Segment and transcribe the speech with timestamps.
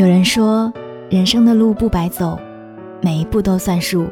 [0.00, 0.72] 有人说，
[1.10, 2.38] 人生的路不白走，
[3.02, 4.08] 每一步都算数。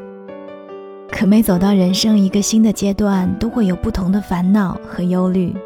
[1.10, 5.56] 可每走到人生一个新的阶段，都会有不同的烦恼和忧虑。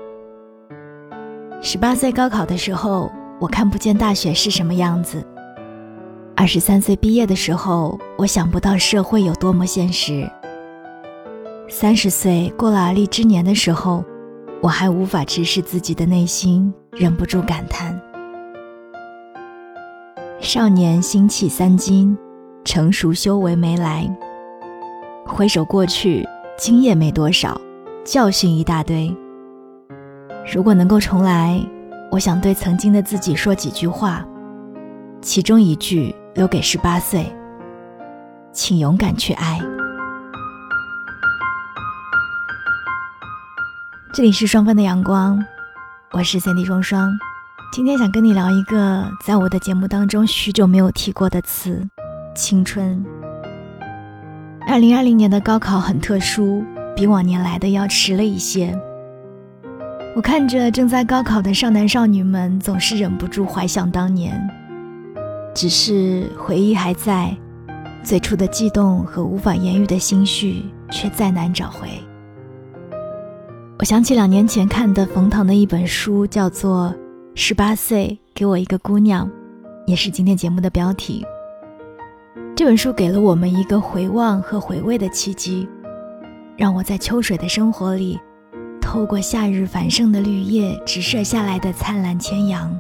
[1.61, 3.11] 十八岁高考的时候，
[3.41, 5.19] 我看不见大学是什么样子；
[6.37, 10.25] 二十三岁毕业的时候，我想不到社会有多么现实；
[11.69, 14.05] 三十岁过了而立之年的时候，
[14.61, 18.01] 我还无法直视自己的内心，忍不住感叹：
[20.43, 22.19] 少年心气三斤，
[22.65, 24.05] 成熟修为没来。
[25.25, 26.29] 回首过去，
[26.59, 27.59] 经验没多少，
[28.05, 29.17] 教训一大堆。
[30.53, 31.65] 如果能够重来，
[32.11, 34.27] 我想对曾经的自己说几句话，
[35.21, 37.33] 其中一句留给十八岁：
[38.51, 39.61] 请勇敢去爱。
[44.13, 45.39] 这里是双份的阳光，
[46.11, 47.09] 我是三 D 双双。
[47.73, 51.83] 今天想跟你聊一个在我的节目当中许久没有提过的词——
[52.37, 53.03] 青春。
[54.69, 56.63] 二零二零年的高考很特殊，
[56.95, 58.79] 比往年来的要迟了一些。
[60.15, 64.39] 我看着正在高考的少男少女们，总是忍不住怀想当年。
[65.55, 67.35] 只是回忆还在，
[68.03, 71.89] 最初的悸动和无法言喻的心绪却再难找回。
[73.79, 76.95] 我想起两年前看的冯唐的一本书，叫做
[77.35, 79.27] 《十八岁给我一个姑娘》，
[79.87, 81.25] 也是今天节目的标题。
[82.55, 85.67] 这本书给了我们一个回望和回味的契机，
[86.59, 88.21] 让我在秋水的生活里，
[88.83, 92.79] 透过夏日繁盛的绿叶直射下来的灿烂千阳，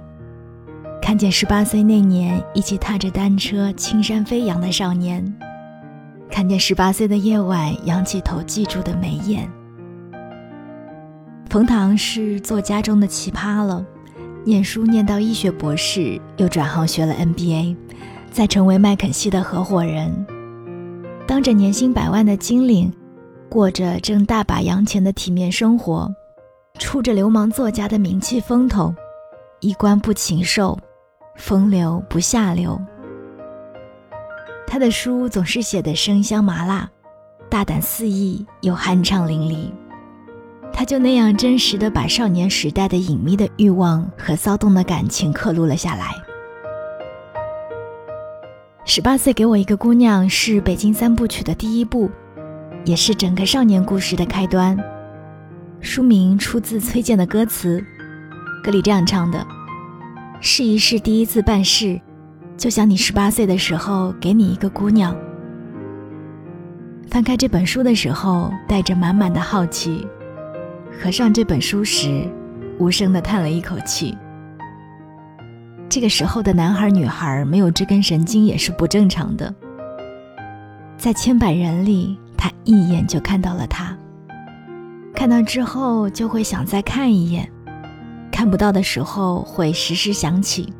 [1.00, 5.24] 看见十八岁那年一起踏着单车青山飞扬的少年，
[6.30, 9.50] 看见十八岁的夜晚仰起头记住的眉眼。
[11.48, 13.84] 冯唐是作家中的奇葩了，
[14.44, 17.76] 念书念到医学博士，又转行学了 MBA。
[18.30, 20.10] 再成为麦肯锡的合伙人，
[21.26, 22.90] 当着年薪百万的金领，
[23.50, 26.10] 过着挣大把洋钱的体面生活，
[26.78, 28.94] 出着流氓作家的名气风头，
[29.60, 30.78] 衣冠不禽兽，
[31.36, 32.80] 风流不下流。
[34.66, 36.90] 他的书总是写得生香麻辣，
[37.50, 39.70] 大胆肆意又酣畅淋漓。
[40.72, 46.10] 他就那样真实的把少年时代的隐秘的欲望和骚动的感情刻录了下来。
[48.84, 52.10] 十八岁给我一个姑娘是北京三部曲的第一部，
[52.84, 54.76] 也是整个少年故事的开端。
[55.80, 57.84] 书名出自崔健的歌词，
[58.64, 59.46] 歌里这样唱的
[60.40, 62.00] ：“试一试第一次办事，
[62.56, 65.16] 就像你十八岁的时候给你一个姑娘。”
[67.08, 70.06] 翻开这本书的时候，带着满满的好奇；
[71.00, 72.30] 合上这本书时，
[72.78, 74.16] 无声的叹了一口气。
[75.88, 79.52] 这个时候的男孩女孩没有这根神经也是不正常的。
[80.96, 83.96] 在千百人里，他一眼就看到了他。
[85.14, 87.50] 看到之后就会想再看一眼，
[88.30, 90.72] 看不到的时候会时时想起。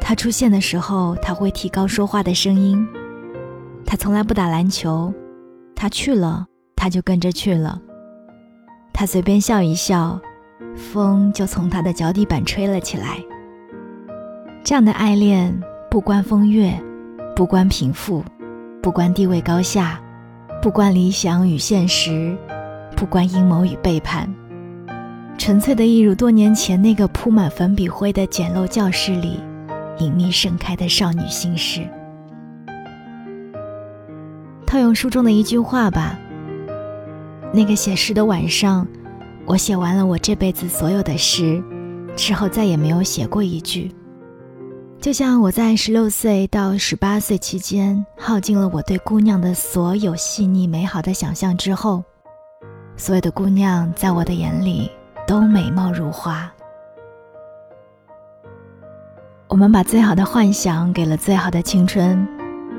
[0.00, 2.86] 他出现的时候，他会提高说话的声音。
[3.84, 5.12] 他从来不打篮球，
[5.74, 7.80] 他去了，他就跟着去了。
[8.98, 10.20] 他随便笑一笑，
[10.74, 13.24] 风就从他的脚底板吹了起来。
[14.64, 15.56] 这样的爱恋，
[15.88, 16.76] 不关风月，
[17.36, 18.24] 不关贫富，
[18.82, 20.00] 不关地位高下，
[20.60, 22.36] 不关理想与现实，
[22.96, 24.28] 不关阴谋与背叛，
[25.38, 29.38] 纯粹的一如多年前那个铺满粉笔灰的简陋教室里，
[29.98, 31.86] 隐秘盛开的少女心事。
[34.66, 36.18] 套用书中的一句话吧：
[37.52, 38.86] 那个写诗的晚上，
[39.46, 41.62] 我写完了我这辈子所有的诗，
[42.14, 43.90] 之后再也没有写过一句。
[45.00, 52.02] 就像我在十六岁到十八岁期间，耗尽了我对姑娘的所有细腻美好的想象之后，
[52.96, 54.90] 所有的姑娘在我的眼里
[55.26, 56.52] 都美貌如花。
[59.48, 62.26] 我们把最好的幻想给了最好的青春，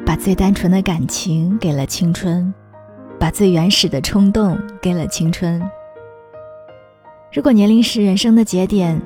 [0.06, 2.54] 把最单纯的感情给了青春，
[3.20, 5.62] 把最原始的冲动给了青春。
[7.34, 9.02] 如果年龄是人生的节点。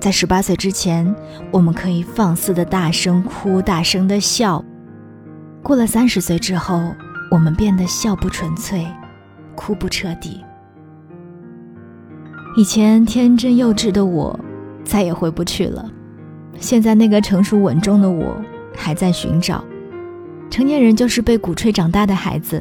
[0.00, 1.14] 在十八岁之前，
[1.52, 4.60] 我们可以放肆的大声哭，大声的笑；
[5.62, 6.92] 过了三十岁之后，
[7.30, 8.84] 我们变得笑不纯粹，
[9.54, 10.40] 哭不彻底。
[12.56, 14.36] 以前天真幼稚的我，
[14.82, 15.88] 再也回不去了。
[16.58, 18.34] 现在那个成熟稳重的我，
[18.74, 19.62] 还在寻找。
[20.50, 22.60] 成年人就是被鼓吹长大的孩子，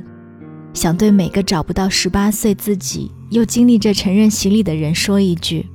[0.74, 5.68] 想对每个找不到十八岁自己，又经历着成人洗礼的人说一句。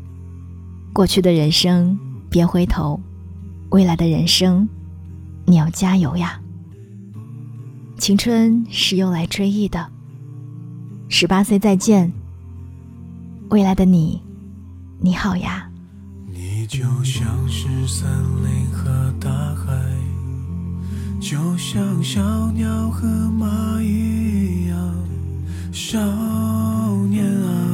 [0.92, 1.98] 过去的人生
[2.30, 3.00] 别回头，
[3.70, 4.68] 未来的人生
[5.44, 6.40] 你要加油呀！
[7.98, 9.86] 青春是用来追忆的，
[11.08, 12.12] 十八岁再见，
[13.50, 14.22] 未来的你，
[14.98, 15.70] 你好呀！
[16.32, 18.08] 你就像是森
[18.42, 19.72] 林和大海，
[21.20, 22.20] 就像小
[22.52, 24.94] 鸟和蚂蚁一样，
[25.72, 25.98] 少
[27.08, 27.65] 年啊，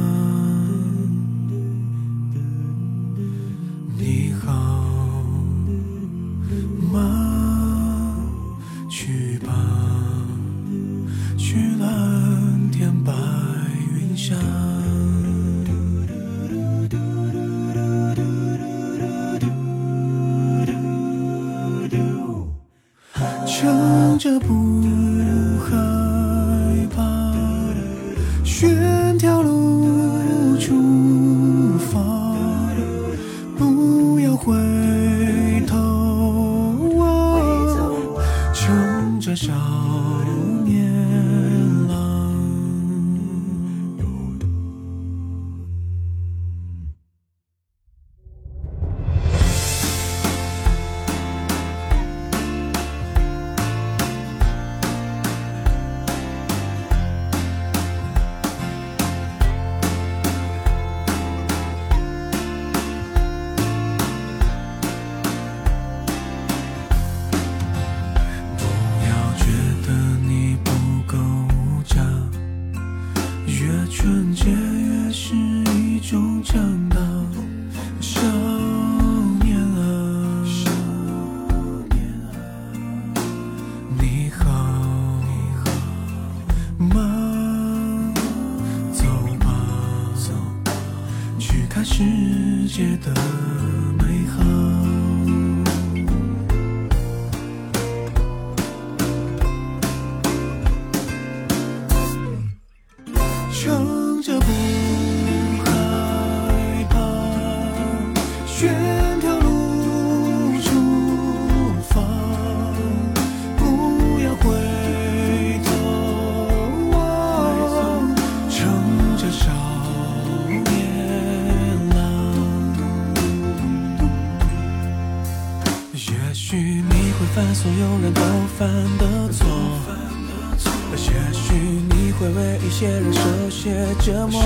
[133.63, 133.71] 些
[134.01, 134.43] 折磨，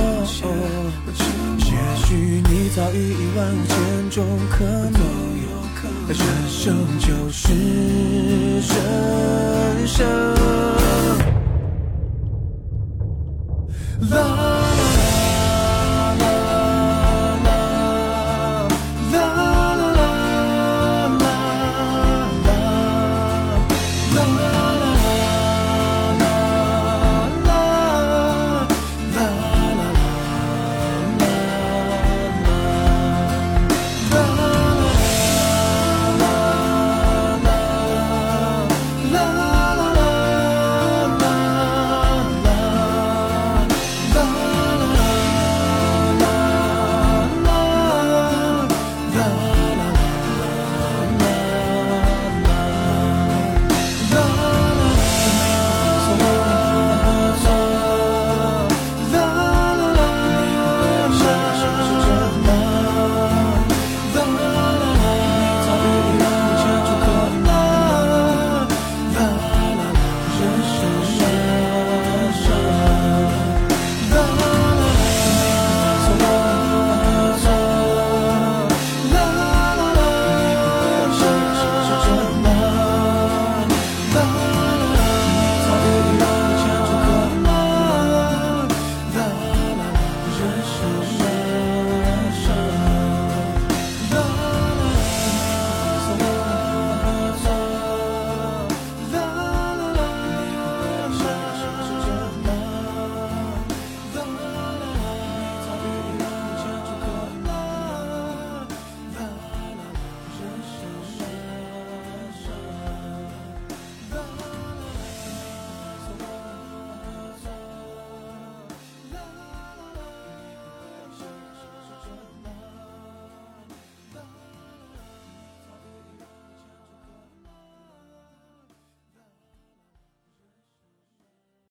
[1.58, 1.72] 也
[2.06, 2.14] 许
[2.48, 3.76] 你早已一万五千
[4.12, 5.02] 种可能，
[6.08, 7.52] 人生就是
[8.62, 10.06] 人生。
[14.12, 14.67] 啦。